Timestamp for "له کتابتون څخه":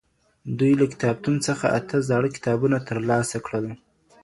0.79-1.65